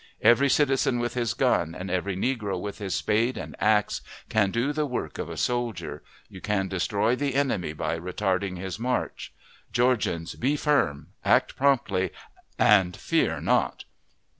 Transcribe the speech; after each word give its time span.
Every 0.23 0.49
citizen 0.49 0.97
with 0.97 1.13
his 1.13 1.35
gun, 1.35 1.75
and 1.75 1.91
every 1.91 2.17
negro 2.17 2.59
with 2.59 2.79
his 2.79 2.95
spade 2.95 3.37
and 3.37 3.55
axe, 3.59 4.01
can 4.29 4.49
do 4.49 4.73
the 4.73 4.87
work 4.87 5.19
of 5.19 5.29
a 5.29 5.37
soldier. 5.37 6.01
You 6.27 6.41
can 6.41 6.67
destroy 6.67 7.15
the 7.15 7.35
enemy 7.35 7.73
by 7.73 7.99
retarding 7.99 8.57
his 8.57 8.79
march. 8.79 9.31
Georgians, 9.71 10.33
be 10.33 10.57
firm! 10.57 11.09
Act 11.23 11.55
promptly, 11.55 12.09
and 12.57 12.97
fear 12.97 13.39
not! 13.39 13.85